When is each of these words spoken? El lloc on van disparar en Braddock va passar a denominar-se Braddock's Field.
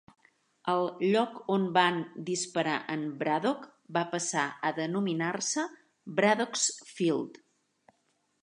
El 0.71 0.85
lloc 1.01 1.35
on 1.55 1.67
van 1.75 1.99
disparar 2.29 2.79
en 2.95 3.03
Braddock 3.21 3.67
va 3.99 4.05
passar 4.15 4.47
a 4.71 4.75
denominar-se 4.81 5.67
Braddock's 6.21 6.69
Field. 6.97 7.43